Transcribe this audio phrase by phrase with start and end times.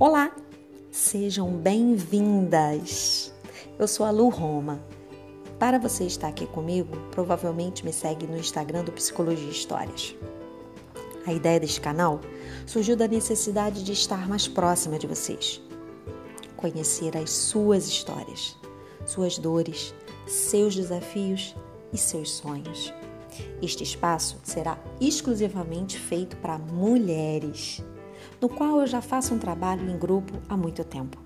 [0.00, 0.30] Olá,
[0.92, 3.34] sejam bem-vindas.
[3.76, 4.80] Eu sou a Lu Roma.
[5.58, 10.14] Para você estar aqui comigo, provavelmente me segue no Instagram do Psicologia Histórias.
[11.26, 12.20] A ideia deste canal
[12.64, 15.60] surgiu da necessidade de estar mais próxima de vocês,
[16.56, 18.56] conhecer as suas histórias,
[19.04, 19.92] suas dores,
[20.28, 21.56] seus desafios
[21.92, 22.94] e seus sonhos.
[23.60, 27.82] Este espaço será exclusivamente feito para mulheres
[28.40, 31.18] no qual eu já faço um trabalho em grupo há muito tempo.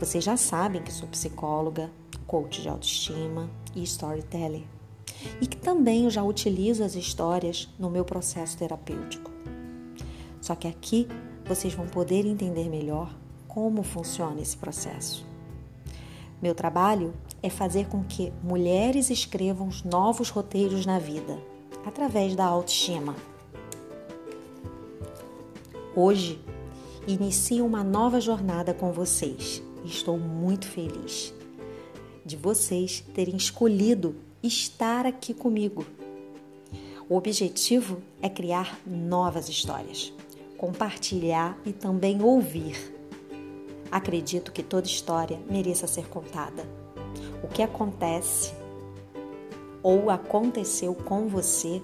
[0.00, 1.90] Vocês já sabem que sou psicóloga,
[2.26, 4.64] coach de autoestima e storyteller,
[5.40, 9.30] e que também eu já utilizo as histórias no meu processo terapêutico.
[10.40, 11.08] Só que aqui
[11.46, 13.14] vocês vão poder entender melhor
[13.46, 15.24] como funciona esse processo.
[16.42, 21.38] Meu trabalho é fazer com que mulheres escrevam novos roteiros na vida
[21.86, 23.14] através da autoestima.
[25.96, 26.40] Hoje
[27.06, 31.32] inicio uma nova jornada com vocês e estou muito feliz
[32.26, 35.86] de vocês terem escolhido estar aqui comigo.
[37.08, 40.12] O objetivo é criar novas histórias,
[40.58, 42.92] compartilhar e também ouvir.
[43.88, 46.66] Acredito que toda história mereça ser contada.
[47.40, 48.52] O que acontece
[49.80, 51.80] ou aconteceu com você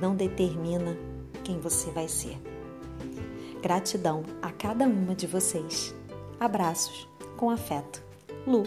[0.00, 0.96] não determina
[1.44, 2.36] quem você vai ser.
[3.62, 5.94] Gratidão a cada uma de vocês.
[6.38, 8.02] Abraços com afeto.
[8.46, 8.62] Lu.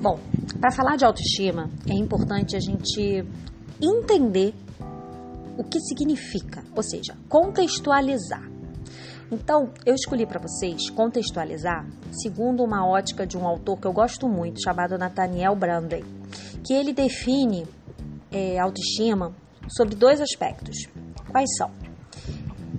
[0.00, 0.18] Bom,
[0.60, 3.24] para falar de autoestima, é importante a gente
[3.80, 4.54] entender
[5.58, 8.51] o que significa, ou seja, contextualizar.
[9.32, 11.86] Então, eu escolhi para vocês contextualizar
[12.22, 16.04] segundo uma ótica de um autor que eu gosto muito, chamado Nathaniel Branden,
[16.62, 17.66] que ele define
[18.30, 19.32] é, autoestima
[19.74, 20.86] sobre dois aspectos.
[21.30, 21.70] Quais são?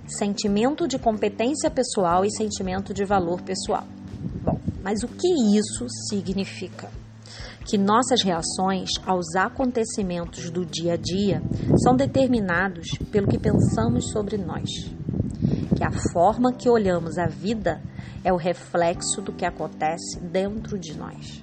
[0.06, 3.82] Sentimento de competência pessoal e sentimento de valor pessoal.
[4.44, 6.88] Bom, mas o que isso significa?
[7.66, 11.42] Que nossas reações aos acontecimentos do dia a dia
[11.82, 14.70] são determinados pelo que pensamos sobre nós
[15.84, 17.82] a forma que olhamos a vida
[18.24, 21.42] é o reflexo do que acontece dentro de nós.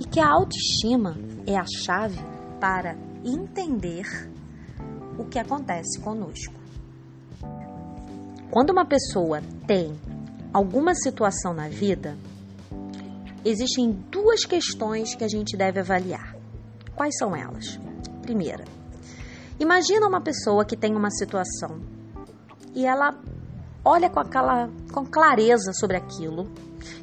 [0.00, 1.16] E que a autoestima
[1.46, 2.18] é a chave
[2.60, 4.04] para entender
[5.16, 6.54] o que acontece conosco.
[8.50, 9.94] Quando uma pessoa tem
[10.52, 12.16] alguma situação na vida,
[13.44, 16.34] existem duas questões que a gente deve avaliar.
[16.96, 17.78] Quais são elas?
[18.22, 18.64] Primeira,
[19.60, 21.80] imagina uma pessoa que tem uma situação
[22.74, 23.12] e ela
[23.88, 26.46] olha com aquela com clareza sobre aquilo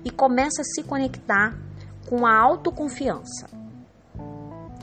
[0.04, 1.58] e começa a se conectar
[2.08, 3.48] com a autoconfiança.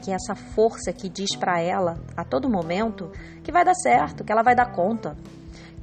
[0.03, 3.11] Que é essa força que diz para ela a todo momento
[3.45, 5.17] que vai dar certo, que ela vai dar conta,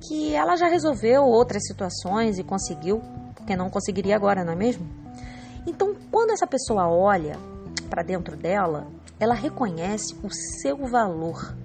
[0.02, 3.01] que ela já resolveu outras situações e conseguiu,
[3.34, 4.86] porque não conseguiria agora, não é mesmo?
[5.66, 7.38] Então, quando essa pessoa olha
[7.90, 8.88] para dentro dela,
[9.19, 11.56] ela reconhece o seu valor,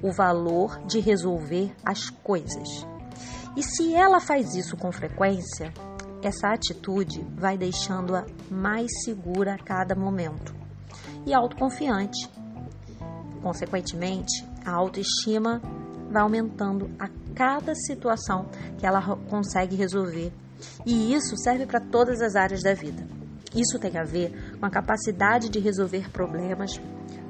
[0.00, 2.86] o valor de resolver as coisas.
[3.56, 5.72] E se ela faz isso com frequência,
[6.22, 10.54] essa atitude vai deixando-a mais segura a cada momento
[11.24, 12.30] e autoconfiante.
[13.42, 15.62] Consequentemente, a autoestima
[16.10, 18.46] vai aumentando a cada situação
[18.78, 20.32] que ela consegue resolver.
[20.84, 23.06] E isso serve para todas as áreas da vida.
[23.54, 26.80] Isso tem a ver com a capacidade de resolver problemas,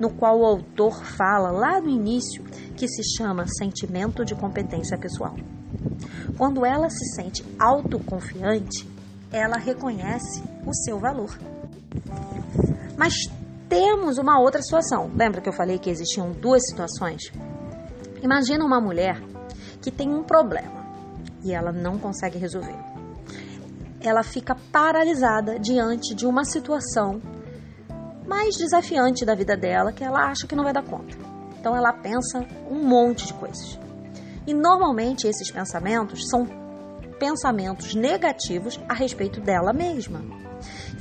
[0.01, 2.43] no qual o autor fala lá no início
[2.77, 5.37] que se chama sentimento de competência pessoal.
[6.37, 8.87] Quando ela se sente autoconfiante,
[9.33, 11.39] ela reconhece o seu valor.
[12.97, 13.15] Mas
[13.69, 15.11] temos uma outra situação.
[15.15, 17.33] Lembra que eu falei que existiam duas situações?
[18.23, 19.21] Imagina uma mulher
[19.81, 20.85] que tem um problema
[21.43, 22.77] e ela não consegue resolver.
[24.01, 27.21] Ela fica paralisada diante de uma situação
[28.27, 31.17] mais desafiante da vida dela que ela acha que não vai dar conta.
[31.59, 33.86] Então ela pensa um monte de coisas.
[34.47, 36.47] E normalmente esses pensamentos são
[37.19, 40.21] pensamentos negativos a respeito dela mesma.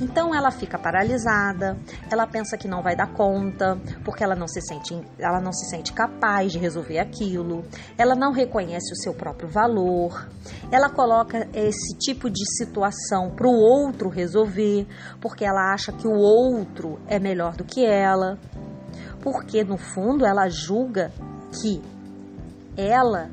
[0.00, 1.78] Então ela fica paralisada,
[2.10, 5.68] ela pensa que não vai dar conta, porque ela não se sente, ela não se
[5.70, 7.64] sente capaz de resolver aquilo,
[7.96, 10.28] ela não reconhece o seu próprio valor,
[10.70, 14.86] ela coloca esse tipo de situação para o outro resolver,
[15.20, 18.38] porque ela acha que o outro é melhor do que ela,
[19.22, 21.10] porque no fundo ela julga
[21.60, 21.80] que
[22.76, 23.30] ela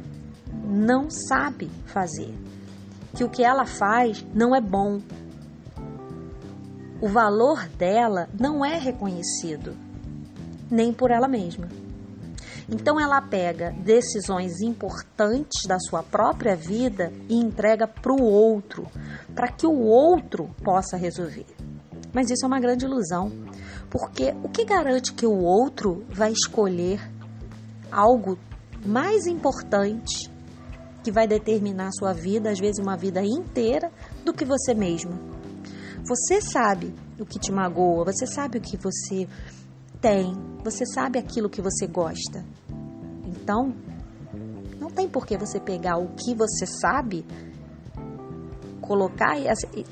[0.65, 2.33] não sabe fazer,
[3.15, 5.01] que o que ela faz não é bom.
[7.01, 9.75] O valor dela não é reconhecido.
[10.71, 11.67] nem por ela mesma.
[12.67, 18.87] Então ela pega decisões importantes da sua própria vida e entrega para o outro,
[19.35, 21.45] para que o outro possa resolver.
[22.11, 23.31] Mas isso é uma grande ilusão,
[23.89, 26.99] porque o que garante que o outro vai escolher
[27.91, 28.37] algo
[28.85, 30.31] mais importante
[31.03, 33.91] que vai determinar a sua vida, às vezes uma vida inteira,
[34.23, 35.11] do que você mesmo?
[36.05, 39.27] Você sabe o que te magoa, você sabe o que você
[40.01, 40.33] tem,
[40.63, 42.45] você sabe aquilo que você gosta.
[43.25, 43.73] Então,
[44.79, 47.25] não tem por que você pegar o que você sabe,
[48.81, 49.35] colocar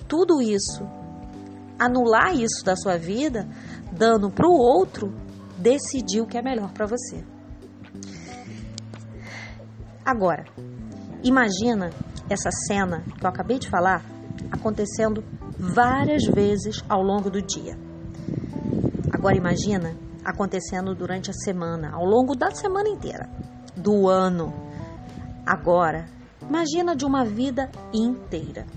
[0.07, 0.83] tudo isso,
[1.79, 3.47] anular isso da sua vida,
[3.91, 5.13] dando para o outro
[5.57, 7.23] decidir o que é melhor para você.
[10.11, 10.43] Agora,
[11.23, 11.89] imagina
[12.29, 14.03] essa cena que eu acabei de falar
[14.51, 15.23] acontecendo
[15.57, 17.77] várias vezes ao longo do dia.
[19.09, 23.29] Agora imagina acontecendo durante a semana, ao longo da semana inteira,
[23.73, 24.53] do ano.
[25.45, 26.09] Agora,
[26.41, 28.67] imagina de uma vida inteira.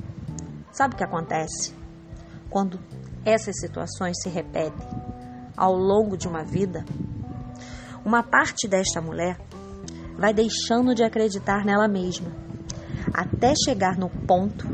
[0.71, 1.75] Sabe o que acontece?
[2.49, 2.79] Quando
[3.25, 4.87] essas situações se repetem
[5.57, 6.85] ao longo de uma vida,
[8.05, 9.37] uma parte desta mulher
[10.17, 12.31] vai deixando de acreditar nela mesma,
[13.13, 14.67] até chegar no ponto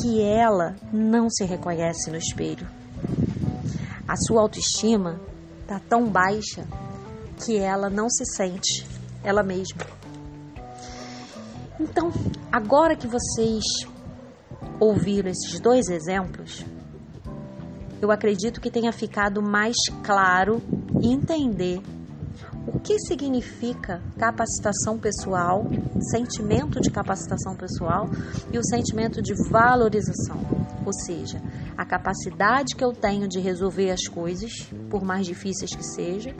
[0.00, 2.66] que ela não se reconhece no espelho.
[4.06, 5.20] A sua autoestima
[5.60, 6.66] está tão baixa
[7.44, 8.86] que ela não se sente
[9.24, 9.86] ela mesma.
[11.78, 12.10] Então,
[12.50, 13.64] agora que vocês
[14.78, 16.64] ouviram esses dois exemplos,
[18.00, 20.60] eu acredito que tenha ficado mais claro
[21.02, 21.80] entender
[22.66, 25.64] o que significa capacitação pessoal,
[26.10, 28.08] sentimento de capacitação pessoal
[28.52, 30.38] e o sentimento de valorização,
[30.84, 31.40] ou seja,
[31.76, 36.34] a capacidade que eu tenho de resolver as coisas, por mais difíceis que sejam,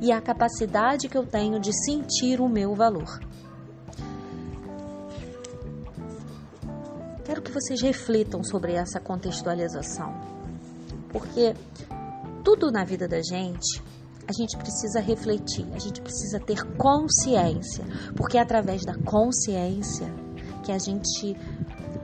[0.00, 3.20] e a capacidade que eu tenho de sentir o meu valor.
[7.24, 10.12] Quero que vocês reflitam sobre essa contextualização,
[11.10, 11.54] porque
[12.42, 13.80] tudo na vida da gente
[14.26, 17.84] a gente precisa refletir, a gente precisa ter consciência,
[18.16, 20.12] porque é através da consciência
[20.62, 21.36] que a gente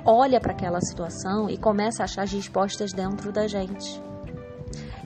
[0.04, 4.02] olha para aquela situação e começa a achar as respostas dentro da gente.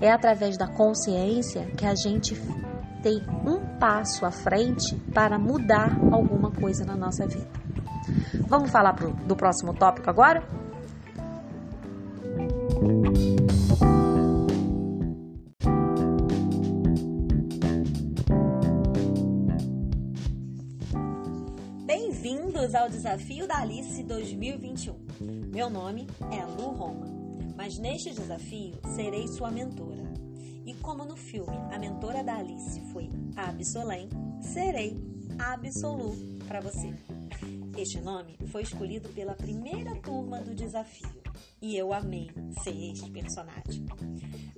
[0.01, 2.35] É através da consciência que a gente
[3.03, 7.49] tem um passo à frente para mudar alguma coisa na nossa vida.
[8.49, 10.43] Vamos falar pro, do próximo tópico agora?
[22.83, 25.07] Ao Desafio da Alice 2021.
[25.55, 27.07] Meu nome é Lu Roma,
[27.57, 30.03] mas neste desafio serei sua mentora.
[30.67, 34.09] E como no filme a mentora da Alice foi Absolém,
[34.41, 35.01] serei
[35.39, 36.13] Absolu
[36.49, 36.93] para você.
[37.79, 41.23] Este nome foi escolhido pela primeira turma do desafio
[41.61, 42.33] e eu amei
[42.65, 43.87] ser este personagem.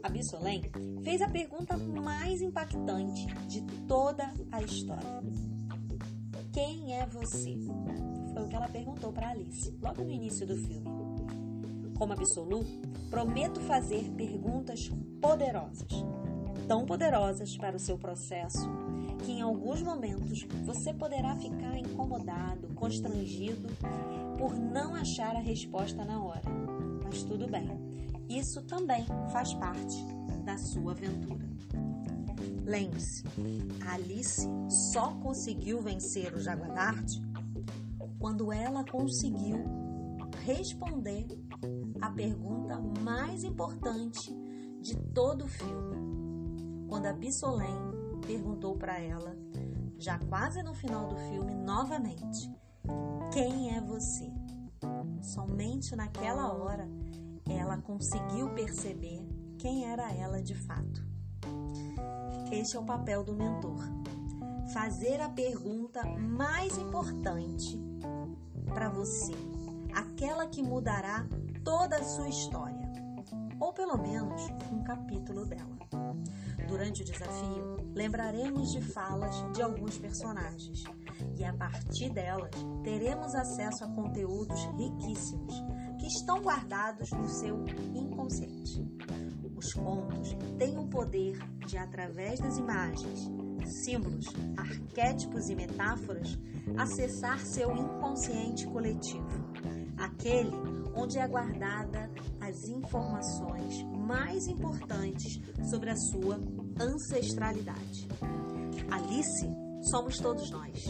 [0.02, 0.62] A Bissolém
[1.02, 5.53] fez a pergunta mais impactante de toda a história.
[6.54, 7.58] Quem é você?
[8.32, 10.88] Foi o que ela perguntou para Alice logo no início do filme.
[11.98, 12.70] Como absoluto,
[13.10, 14.88] prometo fazer perguntas
[15.20, 15.88] poderosas,
[16.68, 18.70] tão poderosas para o seu processo
[19.24, 23.68] que em alguns momentos você poderá ficar incomodado, constrangido
[24.38, 26.48] por não achar a resposta na hora.
[27.02, 27.68] Mas tudo bem,
[28.28, 29.96] isso também faz parte
[30.44, 31.44] da sua aventura.
[32.64, 33.22] Lembre-se,
[33.86, 37.22] Alice só conseguiu vencer o Jaguardarte
[38.18, 39.62] quando ela conseguiu
[40.44, 41.26] responder
[42.00, 44.34] a pergunta mais importante
[44.80, 45.96] de todo o filme.
[46.88, 47.76] Quando a Bissolém
[48.26, 49.36] perguntou para ela,
[49.98, 52.50] já quase no final do filme, novamente:
[53.30, 54.32] Quem é você?
[55.20, 56.88] Somente naquela hora
[57.46, 59.26] ela conseguiu perceber
[59.58, 61.03] quem era ela de fato.
[62.50, 63.82] Este é o papel do mentor.
[64.72, 67.78] Fazer a pergunta mais importante
[68.66, 69.34] para você,
[69.94, 71.26] aquela que mudará
[71.62, 72.92] toda a sua história,
[73.60, 75.74] ou pelo menos um capítulo dela.
[76.66, 80.84] Durante o desafio, lembraremos de falas de alguns personagens
[81.36, 82.50] e a partir delas
[82.82, 85.54] teremos acesso a conteúdos riquíssimos
[85.98, 88.82] que estão guardados no seu inconsciente.
[89.56, 93.30] Os contos têm o poder de, através das imagens,
[93.84, 96.38] símbolos, arquétipos e metáforas,
[96.76, 99.26] acessar seu inconsciente coletivo,
[99.96, 100.52] aquele
[100.94, 106.38] onde é guardada as informações mais importantes sobre a sua
[106.80, 108.08] ancestralidade.
[108.90, 109.46] Alice
[109.90, 110.84] somos todos nós.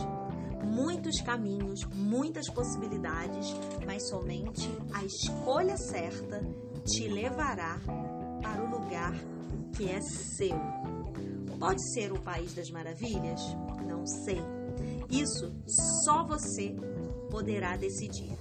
[0.64, 3.54] Muitos caminhos, muitas possibilidades,
[3.86, 6.40] mas somente a escolha certa
[6.84, 7.78] te levará
[8.44, 9.14] para o lugar
[9.74, 10.56] que é seu.
[11.58, 13.40] Pode ser o País das Maravilhas?
[13.88, 14.40] Não sei.
[15.08, 16.76] Isso só você
[17.30, 18.36] poderá decidir.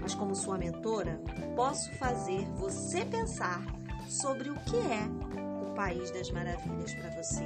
[0.00, 1.20] Mas, como sua mentora,
[1.56, 3.64] posso fazer você pensar
[4.08, 7.44] sobre o que é o País das Maravilhas para você.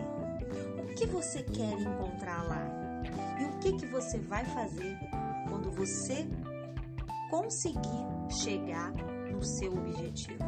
[0.79, 3.03] O que você quer encontrar lá?
[3.41, 4.99] E o que, que você vai fazer
[5.49, 6.27] quando você
[7.31, 8.07] conseguir
[8.43, 8.93] chegar
[9.31, 10.45] no seu objetivo?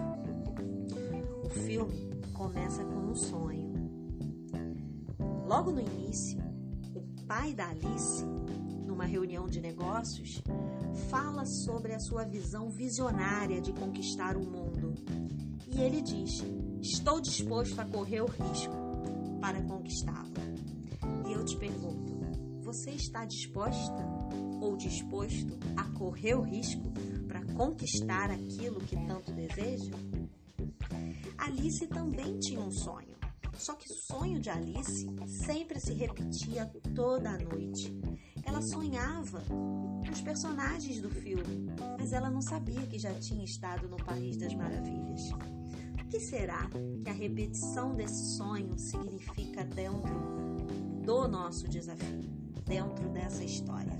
[1.48, 3.72] O filme começa com um sonho.
[5.46, 6.38] Logo no início,
[6.94, 8.22] o pai da Alice,
[8.86, 10.42] numa reunião de negócios,
[11.08, 14.92] fala sobre a sua visão visionária de conquistar o mundo.
[15.66, 16.44] E ele diz:
[16.82, 18.76] Estou disposto a correr o risco
[19.40, 20.28] para conquistá-lo.
[21.26, 22.12] E eu te pergunto:
[22.60, 24.06] você está disposta
[24.60, 26.92] ou disposto a correr o risco
[27.26, 29.94] para conquistar aquilo que tanto deseja?
[31.48, 33.16] Alice também tinha um sonho.
[33.56, 37.90] Só que o sonho de Alice sempre se repetia toda a noite.
[38.44, 39.42] Ela sonhava
[40.12, 41.66] os personagens do filme,
[41.98, 45.30] mas ela não sabia que já tinha estado no País das Maravilhas.
[46.02, 46.68] O que será
[47.02, 50.66] que a repetição desse sonho significa dentro
[51.02, 52.30] do nosso desafio,
[52.66, 53.96] dentro dessa história?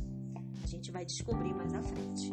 [0.63, 2.31] A gente vai descobrir mais à frente.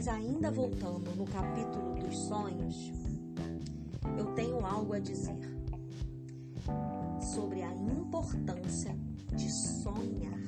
[0.00, 2.90] Mas ainda voltando no capítulo dos sonhos,
[4.16, 5.36] eu tenho algo a dizer
[7.20, 8.96] sobre a importância
[9.36, 10.40] de sonhar.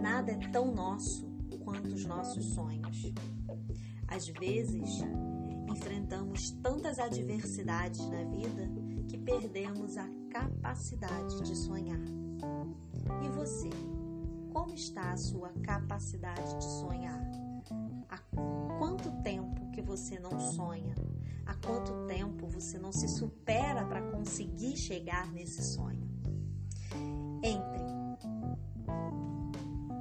[0.00, 1.26] Nada é tão nosso
[1.64, 3.12] quanto os nossos sonhos.
[4.06, 5.00] Às vezes,
[5.68, 8.70] enfrentamos tantas adversidades na vida
[9.08, 11.98] que perdemos a capacidade de sonhar.
[13.24, 13.70] E você?
[14.52, 17.39] Como está a sua capacidade de sonhar?
[19.90, 20.94] Você não sonha?
[21.44, 26.08] Há quanto tempo você não se supera para conseguir chegar nesse sonho?
[27.42, 27.80] Entre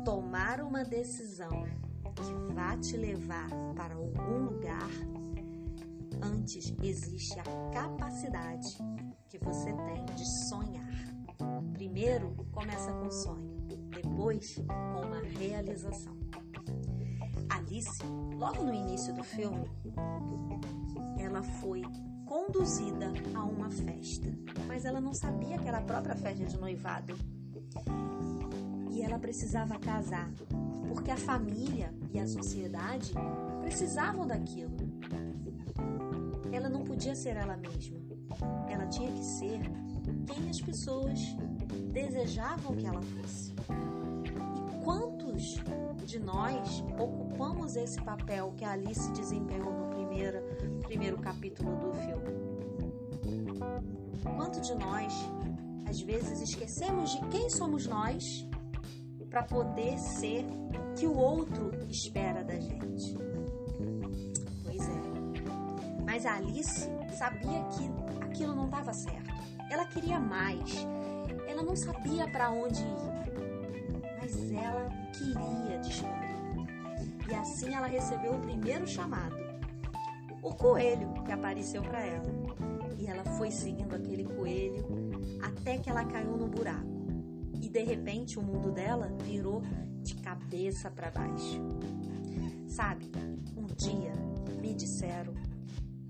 [0.06, 1.66] tomar uma decisão
[2.16, 4.92] que vá te levar para algum lugar,
[6.22, 8.78] antes existe a capacidade
[9.28, 10.88] que você tem de sonhar.
[11.74, 13.58] Primeiro começa com sonho,
[13.90, 16.19] depois com uma realização.
[17.80, 18.04] Alice,
[18.36, 19.66] logo no início do filme,
[21.18, 21.82] ela foi
[22.26, 24.28] conduzida a uma festa,
[24.68, 27.16] mas ela não sabia que era a própria festa de noivado.
[28.92, 30.30] E ela precisava casar,
[30.90, 33.14] porque a família e a sociedade
[33.62, 34.76] precisavam daquilo.
[36.52, 37.98] Ela não podia ser ela mesma.
[38.68, 39.62] Ela tinha que ser
[40.28, 41.20] quem as pessoas
[41.94, 43.54] desejavam que ela fosse.
[44.90, 45.62] Quantos
[46.04, 50.42] de nós ocupamos esse papel que a Alice desempenhou no primeiro,
[50.82, 52.40] primeiro capítulo do filme?
[54.36, 55.14] Quanto de nós,
[55.88, 58.48] às vezes, esquecemos de quem somos nós
[59.30, 63.16] para poder ser o que o outro espera da gente?
[64.64, 66.04] Pois é.
[66.04, 69.30] Mas a Alice sabia que aquilo não estava certo.
[69.70, 70.84] Ela queria mais.
[71.48, 73.19] Ela não sabia para onde ir.
[74.30, 76.30] Mas ela queria descobrir.
[77.30, 79.36] E assim ela recebeu o primeiro chamado.
[80.42, 82.26] O coelho que apareceu para ela.
[82.98, 84.86] E ela foi seguindo aquele coelho
[85.42, 86.88] até que ela caiu no buraco.
[87.62, 89.62] E de repente o mundo dela virou
[90.02, 91.62] de cabeça para baixo.
[92.68, 93.12] Sabe,
[93.58, 94.14] um dia
[94.62, 95.34] me disseram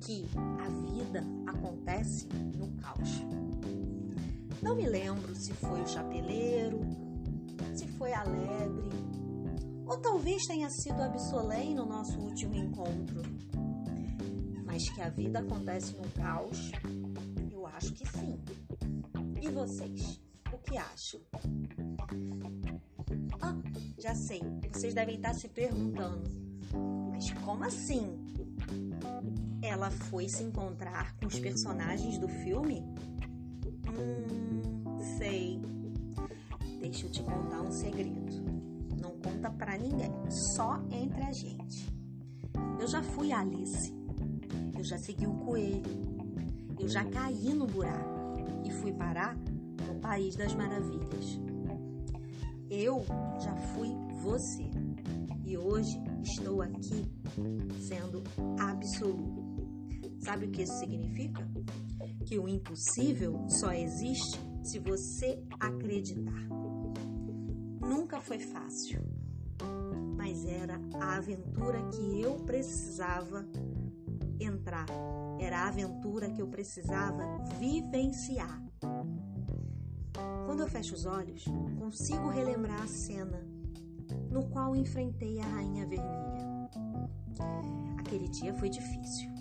[0.01, 3.23] que a vida acontece no caos.
[4.61, 6.79] Não me lembro se foi o chapeleiro,
[7.99, 8.89] foi a lebre,
[9.85, 13.21] ou talvez tenha sido Absolém no nosso último encontro.
[14.65, 16.71] Mas que a vida acontece no caos,
[17.51, 18.39] eu acho que sim.
[19.41, 20.21] E vocês,
[20.53, 21.19] o que acham?
[23.41, 23.57] Ah,
[23.97, 24.41] já sei,
[24.71, 26.23] vocês devem estar se perguntando,
[27.11, 28.17] mas como assim?
[29.61, 32.81] Ela foi se encontrar com os personagens do filme?
[33.89, 35.78] Hum, sei.
[36.79, 38.43] Deixa eu te contar um segredo.
[39.01, 41.93] Não conta pra ninguém, só entre a gente.
[42.79, 43.93] Eu já fui Alice.
[44.77, 45.83] Eu já segui o coelho.
[46.79, 51.39] Eu já caí no buraco e fui parar no País das Maravilhas.
[52.69, 53.03] Eu
[53.41, 53.89] já fui
[54.21, 54.69] você
[55.45, 57.05] e hoje estou aqui
[57.79, 58.23] sendo
[58.59, 59.43] absoluto.
[60.19, 61.45] Sabe o que isso significa?
[62.25, 66.58] Que o impossível só existe se você acreditar.
[67.89, 69.01] Nunca foi fácil,
[70.15, 73.43] mas era a aventura que eu precisava
[74.39, 74.85] entrar,
[75.39, 77.23] era a aventura que eu precisava
[77.59, 78.61] vivenciar.
[80.45, 81.45] Quando eu fecho os olhos,
[81.79, 83.43] consigo relembrar a cena
[84.29, 86.69] no qual enfrentei a Rainha Vermelha.
[87.97, 89.31] Aquele dia foi difícil.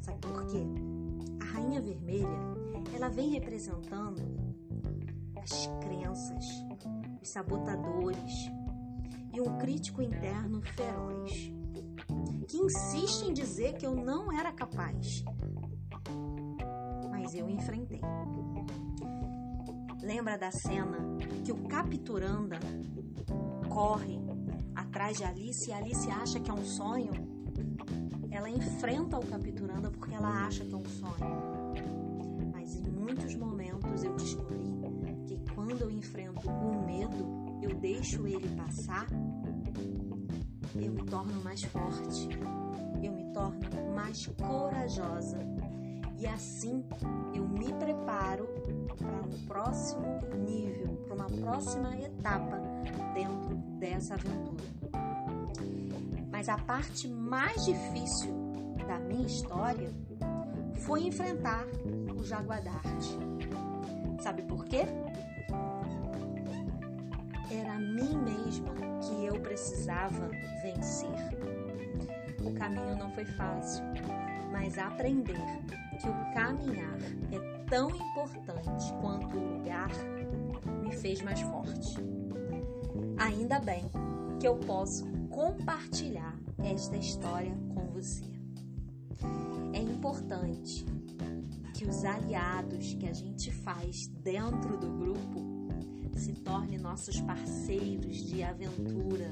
[0.00, 0.62] Sabe por quê?
[1.40, 2.38] A Rainha Vermelha,
[2.94, 4.22] ela vem representando
[5.42, 6.46] as crenças,
[7.28, 8.50] sabotadores
[9.32, 11.52] e um crítico interno feroz
[12.48, 15.24] que insiste em dizer que eu não era capaz.
[17.10, 18.00] Mas eu enfrentei.
[20.02, 20.98] Lembra da cena
[21.44, 22.58] que o Capturanda
[23.68, 24.18] corre
[24.74, 27.12] atrás de Alice e Alice acha que é um sonho?
[28.30, 31.31] Ela enfrenta o Capturanda porque ela acha que é um sonho.
[37.82, 39.06] Deixo ele passar,
[40.76, 42.28] eu me torno mais forte,
[43.02, 43.58] eu me torno
[43.92, 45.38] mais corajosa
[46.16, 46.84] e assim
[47.34, 48.46] eu me preparo
[48.96, 50.04] para um próximo
[50.46, 52.56] nível, para uma próxima etapa
[53.14, 54.62] dentro dessa aventura.
[56.30, 58.32] Mas a parte mais difícil
[58.86, 59.90] da minha história
[60.76, 61.66] foi enfrentar
[62.16, 63.18] o Jaguadarte.
[64.20, 64.86] Sabe por quê?
[67.52, 70.30] Era a mim mesma que eu precisava
[70.62, 71.10] vencer.
[72.42, 73.84] O caminho não foi fácil,
[74.50, 75.36] mas aprender
[76.00, 76.98] que o caminhar
[77.30, 79.90] é tão importante quanto o lugar
[80.82, 81.96] me fez mais forte.
[83.18, 83.84] Ainda bem
[84.40, 88.24] que eu posso compartilhar esta história com você.
[89.74, 90.86] É importante
[91.74, 95.51] que os aliados que a gente faz dentro do grupo
[96.22, 99.28] se tornem nossos parceiros de aventura,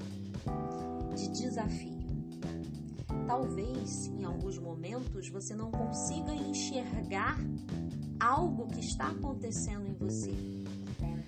[1.14, 2.00] de desafio.
[3.29, 7.38] Talvez em alguns momentos você não consiga enxergar
[8.18, 10.35] algo que está acontecendo em você,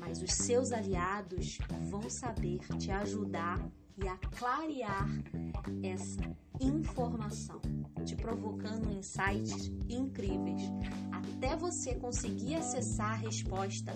[0.00, 3.64] mas os seus aliados vão saber te ajudar
[3.96, 5.08] e a clarear
[5.84, 7.60] essa informação,
[8.04, 10.62] te provocando insights incríveis
[11.12, 13.94] até você conseguir acessar a resposta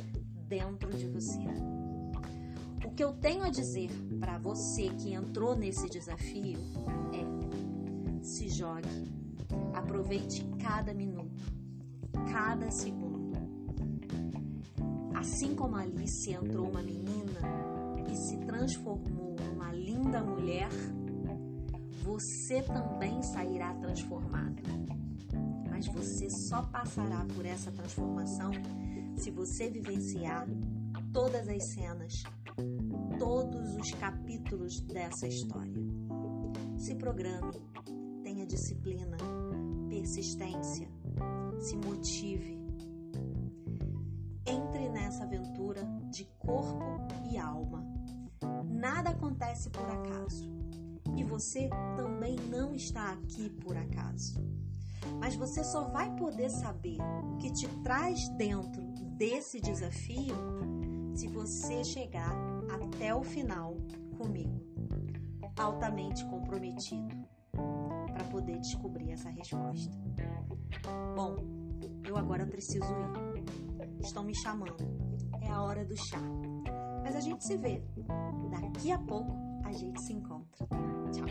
[0.49, 1.41] dentro de você.
[2.85, 6.59] O que eu tenho a dizer para você que entrou nesse desafio
[7.13, 9.13] é: se jogue,
[9.75, 11.45] aproveite cada minuto,
[12.33, 13.37] cada segundo.
[15.15, 17.41] Assim como Alice entrou uma menina
[18.11, 20.69] e se transformou numa linda mulher,
[22.03, 24.63] você também sairá transformado.
[25.69, 28.51] Mas você só passará por essa transformação
[29.17, 30.47] se você vivenciar
[31.13, 32.23] todas as cenas,
[33.19, 35.75] todos os capítulos dessa história.
[36.77, 37.53] Se programe,
[38.23, 39.17] tenha disciplina,
[39.89, 40.89] persistência,
[41.59, 42.57] se motive.
[44.47, 46.85] Entre nessa aventura de corpo
[47.31, 47.85] e alma.
[48.69, 50.49] Nada acontece por acaso.
[51.17, 54.39] E você também não está aqui por acaso.
[55.19, 56.99] Mas você só vai poder saber
[57.33, 58.83] o que te traz dentro
[59.17, 60.35] desse desafio
[61.15, 62.33] se você chegar
[62.69, 63.77] até o final
[64.19, 64.61] comigo,
[65.59, 67.17] altamente comprometido,
[68.13, 69.97] para poder descobrir essa resposta.
[71.15, 71.37] Bom,
[72.07, 73.45] eu agora preciso ir.
[74.01, 74.77] Estão me chamando.
[75.41, 76.21] É a hora do chá.
[77.03, 77.83] Mas a gente se vê.
[78.51, 79.33] Daqui a pouco
[79.65, 80.67] a gente se encontra.
[81.13, 81.27] Tchau.